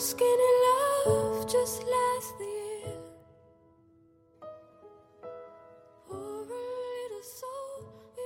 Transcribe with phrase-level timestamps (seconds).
[0.00, 2.96] skinny love just last year.
[7.22, 7.84] Soul,
[8.16, 8.22] we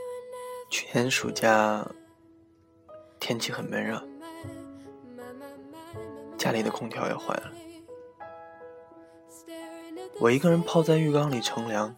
[0.71, 1.85] 去年暑假，
[3.19, 4.01] 天气很闷热，
[6.39, 7.51] 家里的空调也坏了，
[10.21, 11.97] 我一个人泡在浴缸里乘凉。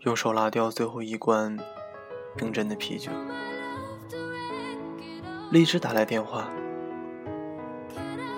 [0.00, 1.56] 用手拉掉最后一罐
[2.36, 3.12] 冰镇的啤酒，
[5.52, 6.48] 荔枝打来电话，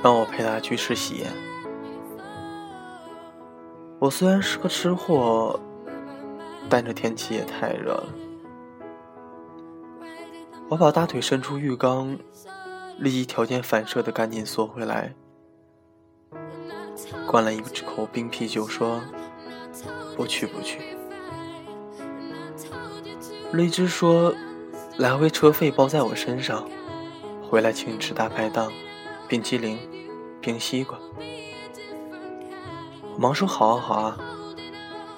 [0.03, 1.33] 让我陪她去吃喜宴。
[3.99, 5.59] 我虽然是个吃货，
[6.69, 8.07] 但这天气也太热了。
[10.69, 12.17] 我把大腿伸出浴缸，
[12.99, 15.15] 立即条件反射的赶紧缩回来，
[17.27, 19.01] 灌了一口冰啤酒，说
[20.15, 20.79] ：“不去不去。”
[23.51, 24.35] 荔枝说
[24.99, 26.69] ：“来回车费包在我身上，
[27.51, 28.71] 回来请你吃大排档、
[29.29, 29.79] 冰淇淋、
[30.41, 30.99] 冰西瓜。”
[33.15, 34.19] 我忙说：“好啊好啊！”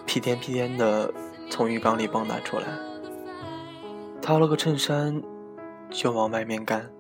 [0.05, 1.12] 屁颠屁颠的
[1.48, 2.66] 从浴缸里蹦跶出来，
[4.20, 5.22] 掏了个衬衫，
[5.88, 6.91] 就往外面干。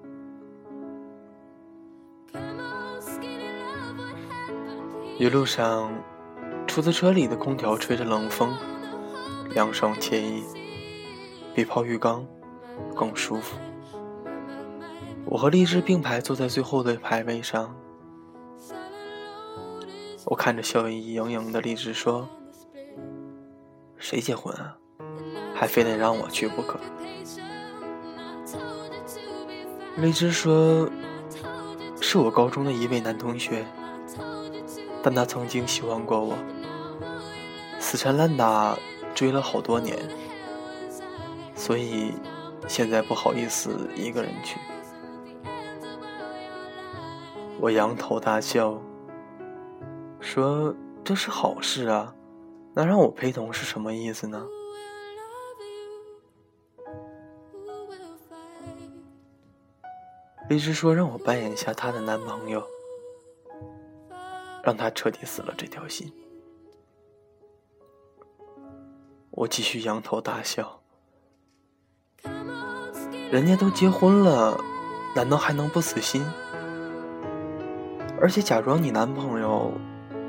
[5.18, 5.92] 一路上，
[6.66, 8.56] 出租车里的空调吹着冷风，
[9.52, 10.44] 凉爽惬意，
[11.54, 12.24] 比泡浴缸
[12.94, 13.56] 更舒服。
[15.26, 17.74] 我和荔枝并排坐在最后的排位上，
[20.24, 22.28] 我看着笑意盈盈的荔枝说
[23.96, 24.76] ：“谁结婚啊？
[25.54, 26.80] 还非得让我去不可。”
[29.98, 30.88] 荔枝说
[32.00, 33.64] ：“是我高中的一位男同学，
[35.02, 36.36] 但他曾经喜欢过我，
[37.78, 38.76] 死缠烂打
[39.14, 39.96] 追了好多年，
[41.54, 42.14] 所以
[42.66, 44.58] 现在不好意思一个人去。”
[47.62, 48.80] 我仰头大笑，
[50.18, 52.14] 说：“这是好事啊，
[52.72, 54.46] 那让我陪同是什么意思呢？”
[60.48, 62.66] 荔枝说：“让我扮演一下她的男朋友，
[64.64, 66.10] 让她彻底死了这条心。”
[69.32, 70.80] 我继续仰头大笑，
[73.30, 74.58] 人家都结婚了，
[75.14, 76.24] 难道还能不死心？
[78.20, 79.72] 而且假装你男朋友，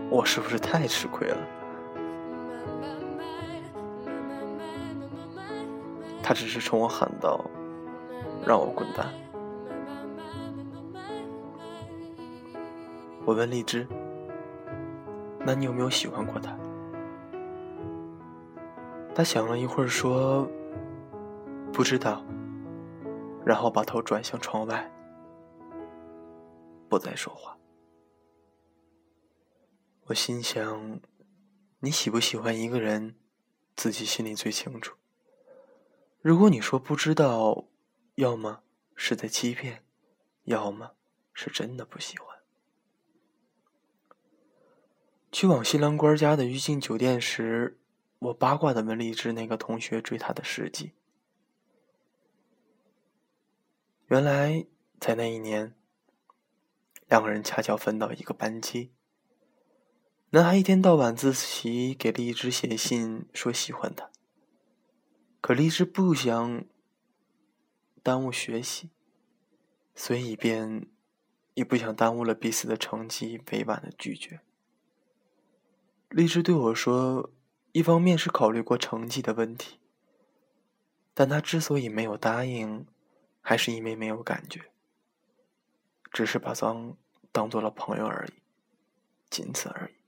[0.10, 1.38] 我是不是太吃亏了？
[6.24, 7.44] 他只是冲我喊道
[8.48, 9.08] ：“让我滚蛋！”
[13.26, 13.86] 我问荔枝
[15.46, 16.58] ：“那你有没有喜欢过他？”
[19.14, 20.48] 他想了一会儿说
[21.74, 22.24] ：“不知道。”
[23.44, 24.90] 然后把头转向窗外，
[26.88, 27.58] 不再说话。
[30.06, 31.00] 我心想：
[31.80, 33.16] 你喜不喜欢一个人，
[33.76, 34.98] 自己心里最清楚。
[36.22, 37.66] 如果你说不知道，
[38.16, 38.64] 要么
[38.96, 39.86] 是在欺骗，
[40.44, 40.96] 要么
[41.34, 42.40] 是真的不喜欢。
[45.32, 47.80] 去往新郎官家的御境酒店时，
[48.20, 50.92] 我八卦的问荔枝那个同学追她的事迹。
[54.08, 54.66] 原来
[55.00, 55.74] 在那一年，
[57.08, 58.92] 两个人恰巧分到一个班级。
[60.34, 64.10] 男孩一天到晚自习给荔枝写信说喜欢她，
[65.42, 66.64] 可荔枝不想
[68.02, 68.92] 耽误学习，
[69.94, 70.88] 所以便
[71.54, 74.40] 也不想耽误了彼此的成绩，委婉的拒绝。
[76.08, 77.30] 荔枝对我说，
[77.74, 79.80] 一方面是考虑过成绩的问题，
[81.14, 82.88] 但他之所以没有答应，
[83.42, 84.72] 还是因为没有感觉，
[86.10, 86.96] 只是把当
[87.34, 88.42] 当做了朋友而已，
[89.30, 90.01] 仅此而已。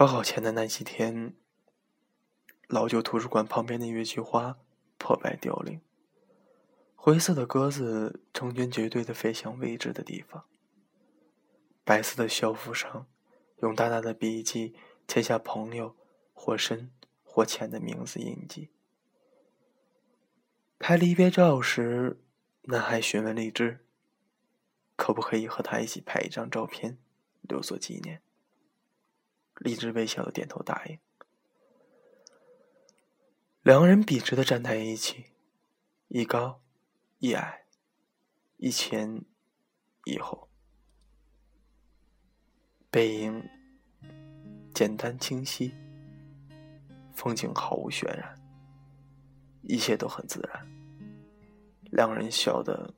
[0.00, 1.34] 高考前的那几天，
[2.68, 4.58] 老旧图书馆旁边的月季花
[4.96, 5.82] 破败凋零，
[6.96, 10.46] 灰色的鸽子成群结队的飞向未知的地方。
[11.84, 13.08] 白色的校服上，
[13.58, 14.74] 用大大的笔记
[15.06, 15.94] 签下朋友
[16.32, 16.90] 或深
[17.22, 18.70] 或浅的名字印记。
[20.78, 22.22] 拍离别照时，
[22.62, 23.84] 男孩询问荔枝，
[24.96, 26.96] 可不可以和他一起拍一张照片，
[27.42, 28.22] 留作纪念。
[29.60, 30.98] 荔枝微笑的点头答应。
[33.62, 35.26] 两个人笔直的站在一起，
[36.08, 36.60] 一高
[37.18, 37.66] 一矮，
[38.56, 39.22] 一前
[40.04, 40.48] 一后，
[42.90, 43.48] 背影
[44.74, 45.74] 简单清晰，
[47.14, 48.34] 风景毫无渲染。
[49.62, 50.66] 一切都很自然，
[51.92, 52.94] 两人笑得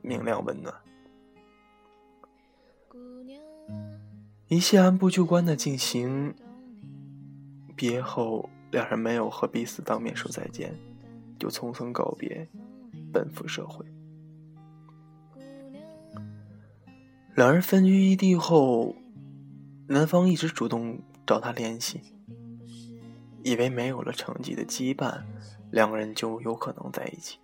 [0.00, 0.74] 明亮温暖，
[4.54, 6.32] 一切按部就班的进行。
[7.74, 10.72] 毕业后，两人没有和彼此当面说再见，
[11.40, 12.48] 就匆匆告别，
[13.12, 13.84] 奔赴社会。
[17.34, 18.94] 两人分居异地后，
[19.88, 22.00] 男方一直主动找他联系，
[23.42, 25.20] 以为没有了成绩的羁绊，
[25.72, 27.40] 两个人就有可能在一起。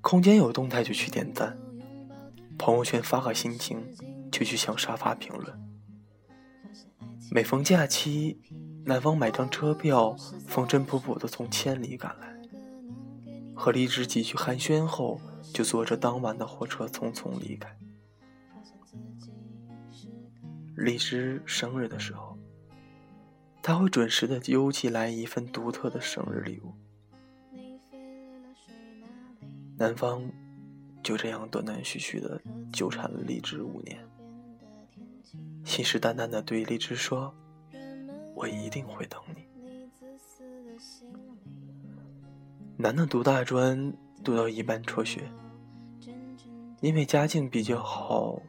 [0.00, 1.58] 空间有动态就去点赞，
[2.58, 3.94] 朋友圈发个心情
[4.30, 5.58] 就去向沙发评论。
[7.30, 8.40] 每逢假期，
[8.84, 10.16] 男方买张车票，
[10.46, 12.36] 风尘仆仆的从千里赶来，
[13.54, 15.20] 和荔枝几句寒暄后。
[15.54, 17.74] 就坐着当晚的火车匆匆离开。
[20.74, 22.36] 荔枝生日的时候，
[23.62, 26.74] 他会准时的邮寄来一份独特的生日礼物。
[29.78, 30.28] 男方
[31.06, 32.42] 就这样断断续续的
[32.72, 34.04] 纠缠了荔枝五年，
[35.64, 37.32] 信誓旦旦的对荔枝说
[38.34, 39.46] ：“我一定会等你。”
[42.76, 43.96] 楠楠读大专。
[44.24, 45.30] 读到一半辍学，
[46.80, 48.42] 因为家境比较好，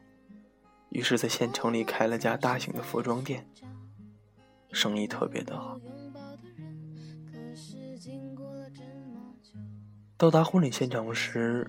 [0.88, 3.46] 于是，在县城里开了家大型的服装店，
[4.72, 5.78] 生意特别的好。
[10.16, 11.64] 到达婚礼现场时，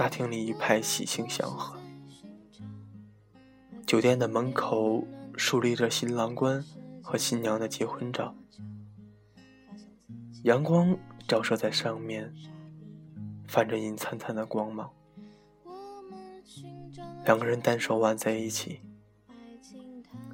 [0.00, 1.78] 大厅里一派喜庆祥和，
[3.86, 5.06] 酒店的门口
[5.36, 6.64] 竖立着新郎官
[7.02, 8.34] 和新娘的结婚照，
[10.44, 10.96] 阳光
[11.28, 12.34] 照射在上面。
[13.46, 14.90] 泛着银灿灿的光芒，
[17.26, 18.80] 两个人单手挽在一起，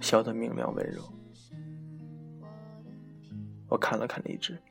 [0.00, 1.02] 笑得明亮温柔。
[3.68, 4.62] 我看了看荔枝，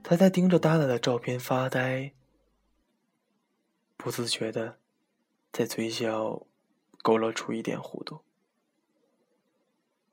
[0.00, 2.12] 他在盯着大大的照片发呆，
[3.96, 4.78] 不自觉的
[5.52, 6.46] 在嘴角
[7.02, 8.20] 勾勒出一点弧度。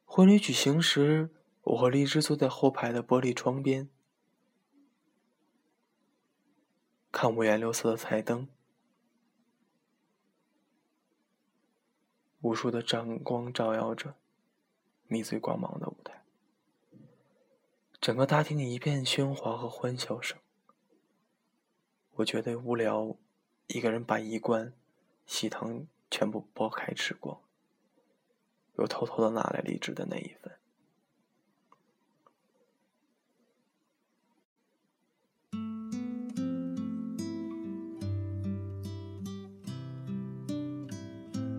[0.06, 1.30] 婚礼举行时，
[1.62, 3.90] 我和荔枝坐在后排的玻璃窗边。
[7.12, 8.48] 看五颜六色的彩灯，
[12.40, 14.16] 无数的盏光照耀着
[15.08, 16.24] 迷醉光芒的舞台，
[18.00, 20.40] 整个大厅一片喧哗和欢笑声。
[22.16, 23.18] 我觉得无聊，
[23.74, 24.74] 一个人把衣冠
[25.26, 27.38] 喜糖全部剥开吃光，
[28.78, 30.52] 又偷偷的拿来荔枝的那一份。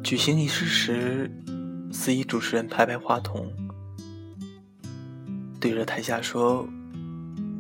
[0.05, 1.31] 举行仪式时，
[1.91, 3.50] 司仪主持人拍拍话筒，
[5.58, 6.69] 对着台下说：“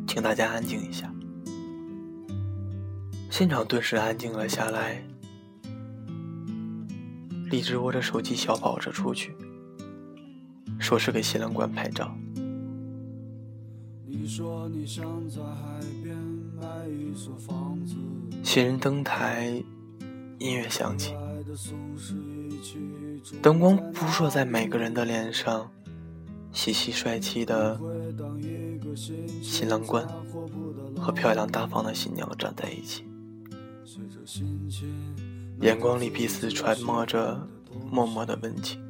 [0.06, 1.10] 请大家安静一下。”
[3.32, 5.02] 现场顿时安静了下来。
[7.50, 9.34] 荔枝握着手机小跑着出去，
[10.78, 12.14] 说是给新郎官拍照。
[18.42, 19.64] 新人登台，
[20.38, 21.14] 音乐响起。
[23.40, 25.70] 灯光扑射在每个人的脸上，
[26.52, 27.80] 窸窸帅气的
[29.42, 30.06] 新郎官
[30.94, 33.06] 和漂亮大方的新娘站在一起，
[35.60, 37.40] 眼光里彼此揣摩着
[37.90, 38.80] 默默的温情。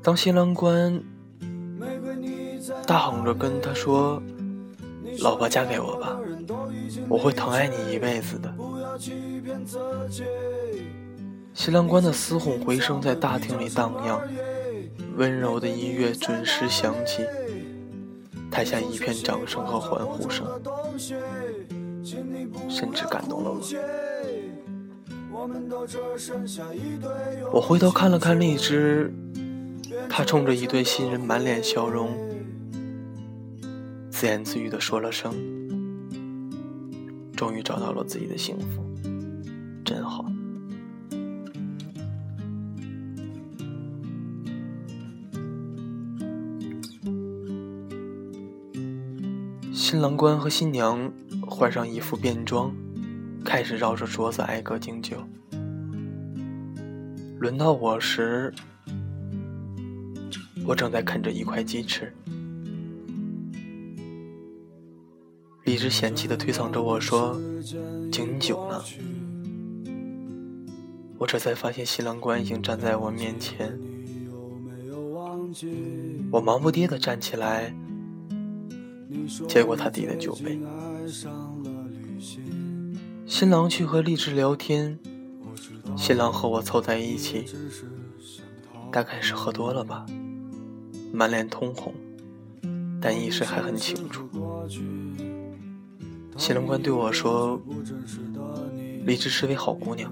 [0.00, 1.02] 当新郎官
[2.86, 4.22] 大喊着跟他说
[5.20, 6.18] ：“老婆，嫁给我吧，
[7.08, 8.54] 我会疼爱你一辈子的。”
[11.58, 14.22] 新郎官的嘶吼回声在大厅里荡漾，
[15.16, 17.24] 温柔的音乐准时响起，
[18.48, 20.46] 台下一片掌声和欢呼声，
[22.68, 23.60] 甚至感动了我。
[27.52, 29.12] 我回头看了看荔枝。
[30.08, 32.16] 他冲着一对新人满脸笑容，
[34.10, 35.34] 自言自语的说了声
[37.34, 38.84] ：“终于找到了自己的幸福，
[39.84, 40.24] 真好。”
[49.90, 51.10] 新郎官和新娘
[51.46, 52.70] 换上一副便装，
[53.42, 55.16] 开始绕着桌子挨个敬酒。
[57.38, 58.52] 轮到我时。
[60.66, 62.12] 我正在啃着一块鸡翅，
[65.64, 67.40] 荔枝嫌弃的推搡着我说
[68.12, 68.84] ：“敬你酒呢。”
[71.16, 73.80] 我这才发现新郎官已经站在我面前。
[76.30, 77.74] 我忙不迭地站起来，
[79.48, 80.58] 接过他递的酒杯。
[83.26, 84.98] 新郎去和荔枝聊天，
[85.96, 87.44] 新郎和我凑在一起，
[88.90, 90.06] 大概是喝多了吧，
[91.12, 91.92] 满脸通红，
[93.00, 94.28] 但意识还很清楚。
[96.36, 97.60] 新郎官对我说
[99.04, 100.10] ：“荔枝是位好姑娘，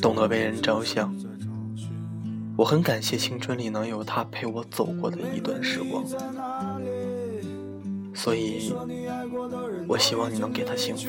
[0.00, 1.14] 懂得为人着想。”
[2.56, 6.04] 我很感谢青春里能有她陪我走过的一段时光，
[8.14, 8.72] 所以，
[9.88, 11.08] 我希望你能给他幸福。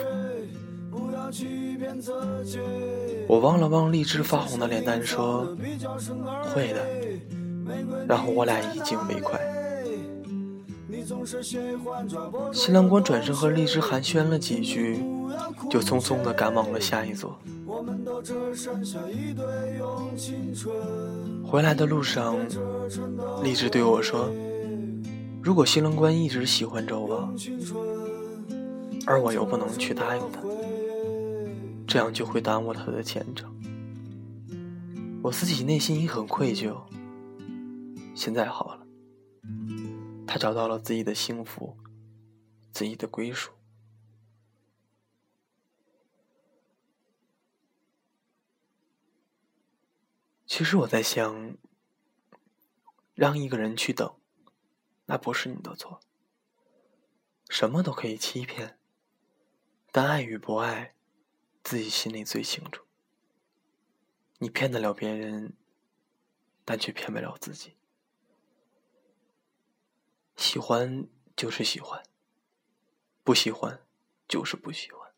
[3.27, 5.55] 我望了望荔枝发红的脸蛋，说
[6.53, 6.81] ：“会的。”
[8.07, 9.39] 然后我俩一敬为快。
[12.51, 15.03] 新郎官转身和荔枝寒暄了几句，
[15.69, 17.39] 就匆匆地赶往了下一座。
[21.43, 22.37] 回来的路上，
[23.43, 24.29] 荔枝对我说
[25.45, 27.31] ：“如果新郎官一直喜欢着我，
[29.05, 30.41] 而我又不能去答应他，
[31.87, 33.55] 这样就会耽误他的前程。
[35.21, 36.75] 我自己内心也很愧疚。
[38.15, 38.87] 现在好了，
[40.25, 41.77] 他找到了自己的幸福，
[42.71, 43.51] 自己的归属。”
[50.47, 51.55] 其实我在想，
[53.13, 54.11] 让一个人去等，
[55.05, 55.99] 那不是你的错。
[57.49, 58.79] 什么都可以欺骗，
[59.91, 60.95] 但爱与不爱，
[61.63, 62.83] 自己心里最清楚。
[64.39, 65.53] 你骗得了别人，
[66.65, 67.77] 但却骗不了自己。
[70.35, 72.03] 喜欢就是喜欢，
[73.23, 73.85] 不喜欢
[74.27, 75.13] 就是不喜欢。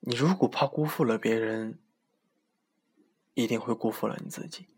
[0.00, 1.78] 你如果怕辜负了别人，
[3.34, 4.68] 一定会辜负了你自己，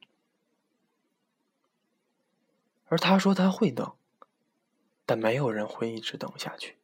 [2.90, 3.94] 而他说他会等，
[5.06, 6.76] 但没有人会一直等下去，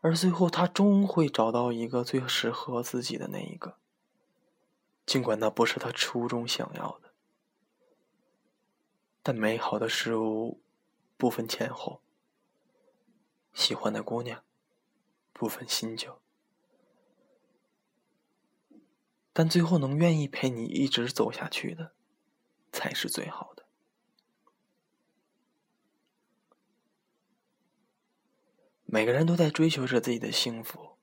[0.00, 3.76] 而最后他终会找到一个最适合自己的那一个，
[5.04, 7.10] 尽管那不是他初衷想要的，
[9.20, 10.60] 但美好的事物
[11.16, 12.00] 不分前后，
[13.52, 14.44] 喜欢的姑娘
[15.32, 16.20] 不分新旧。
[19.32, 21.94] 但最后能愿意陪你一直走下去的，
[22.70, 23.61] 才是最好的。
[28.94, 30.98] 每个人都在追求着自己的幸福，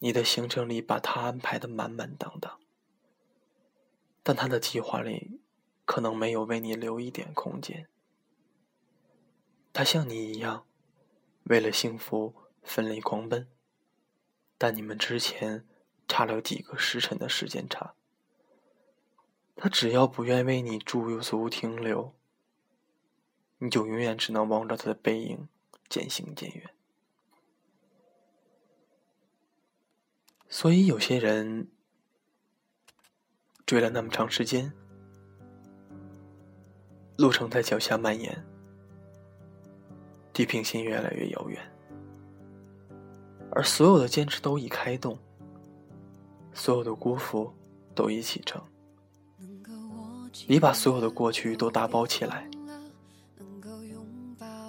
[0.00, 2.60] 你的行程里把他安排的满满当当，
[4.22, 5.40] 但他的计划里
[5.86, 7.88] 可能没有为你留一点空间。
[9.72, 10.66] 他像你一样，
[11.44, 13.48] 为了幸福奋力狂奔，
[14.58, 15.64] 但你们之前。
[16.06, 17.94] 差了几个时辰的时间差，
[19.54, 22.16] 他只要不愿为你驻足停留，
[23.58, 25.48] 你就永远只能望着他的背影
[25.90, 26.70] 渐行渐远。
[30.48, 31.68] 所以有些人
[33.66, 34.72] 追了那么长时间，
[37.18, 38.42] 路程在脚下蔓延，
[40.32, 41.60] 地平线越来越遥远，
[43.52, 45.18] 而所有的坚持都已开动。
[46.52, 47.54] 所有的辜负
[47.94, 48.60] 都已启程，
[50.48, 52.50] 你把所有的过去都打包起来，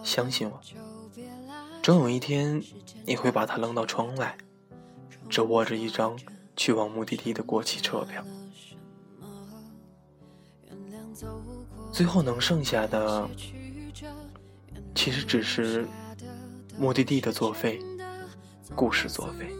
[0.04, 0.62] 相信我，
[1.82, 2.62] 终有一天
[3.06, 4.38] 你会把它扔到窗外，
[5.28, 6.18] 只握着一张
[6.56, 8.24] 去往目的地的过期车票，
[11.92, 13.28] 最后能剩下的，
[14.94, 15.88] 其实只是
[16.78, 17.80] 目的地的作废，
[18.76, 19.52] 故事作废。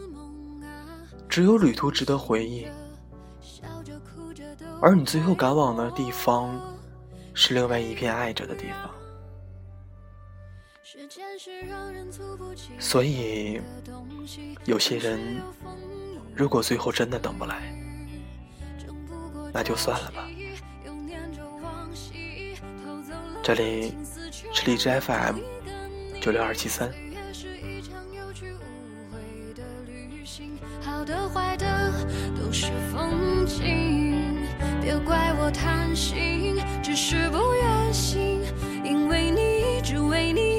[1.28, 2.68] 只有旅途值得回忆，
[4.80, 6.60] 而你最后赶往的地方，
[7.34, 9.01] 是另外一片爱着的地方。
[12.78, 13.60] 所以，
[14.64, 15.40] 有些人，
[16.34, 17.74] 如果最后真的等不来，
[19.52, 20.28] 那就算了吧。
[23.42, 23.94] 这里
[24.52, 25.38] 是荔枝 FM
[26.20, 26.92] 九六二七三。
[31.04, 31.92] 的坏的
[32.40, 34.36] 都是风景，
[34.80, 38.40] 别怪我贪心，只是不愿醒，
[38.84, 40.51] 因为你一直为你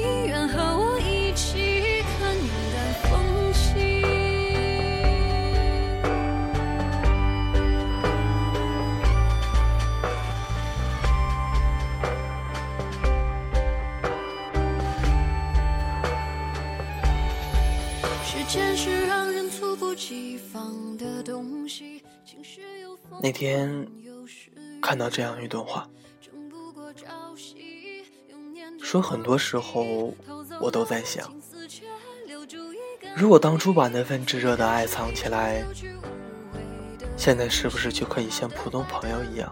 [23.20, 23.88] 那天
[24.82, 25.88] 看到这样一段话，
[28.80, 30.14] 说很多时候
[30.60, 31.32] 我都在想，
[33.16, 35.64] 如果当初把那份炙热的爱藏起来，
[37.16, 39.50] 现在是不是就可以像普通朋友一样，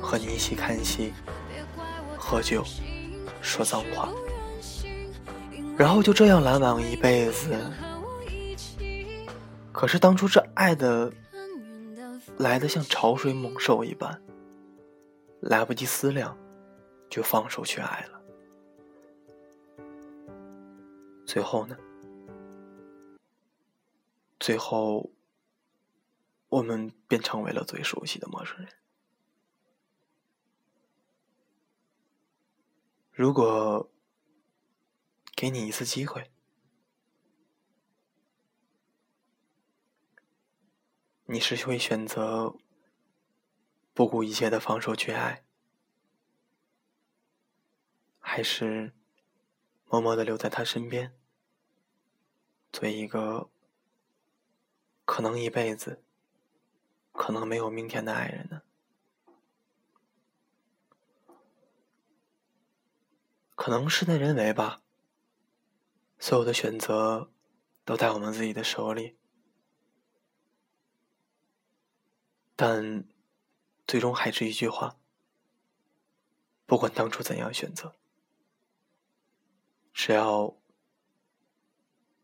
[0.00, 1.12] 和你一起看戏、
[2.16, 2.64] 喝酒、
[3.42, 4.08] 说脏话，
[5.78, 7.56] 然后就这样来往一辈子？
[9.72, 11.12] 可是当初这爱的
[12.36, 14.20] 来的像潮水猛兽一般，
[15.40, 16.36] 来不及思量，
[17.08, 18.20] 就放手去爱了。
[21.24, 21.76] 最后呢？
[24.40, 25.08] 最后，
[26.48, 28.68] 我们便成为了最熟悉的陌生人。
[33.12, 33.88] 如果
[35.38, 36.32] 给你一次机会。
[41.26, 42.56] 你是会选择
[43.94, 45.44] 不顾一切的放手去爱，
[48.18, 48.92] 还是
[49.88, 51.16] 默默的留在他身边，
[52.72, 53.48] 做一个
[55.04, 56.02] 可能一辈子、
[57.12, 58.62] 可能没有明天的爱人呢？
[63.54, 64.82] 可能事在人为吧，
[66.18, 67.30] 所有的选择
[67.84, 69.16] 都在我们自己的手里。
[72.56, 73.08] 但，
[73.86, 74.98] 最终还是一句话：
[76.66, 77.96] 不管当初怎样选择，
[79.92, 80.56] 只要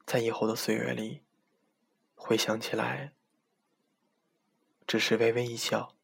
[0.05, 1.23] 在以后的岁月里
[2.17, 3.15] 回想起来，
[4.89, 5.95] 只是微微一笑，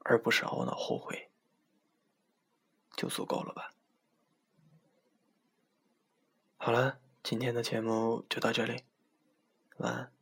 [0.00, 1.30] 而不是懊恼后悔，
[2.94, 3.74] 就足够了吧。
[6.68, 8.82] 好了，今天的节目就到这里，
[9.78, 10.17] 晚安。